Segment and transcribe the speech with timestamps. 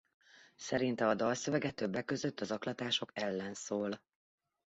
[0.55, 4.01] Szerinte a dalszövege többek között a zaklatások ellen szól.